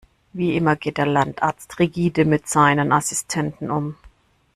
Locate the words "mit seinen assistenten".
2.25-3.69